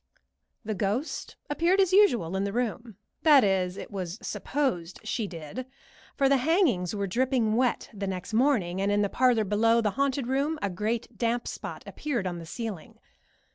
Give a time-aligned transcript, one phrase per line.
[0.65, 5.67] The ghost appeared as usual in the room that is, it was supposed she did,
[6.15, 9.91] for the hangings were dripping wet the next morning, and in the parlor below the
[9.91, 12.97] haunted room a great damp spot appeared on the ceiling.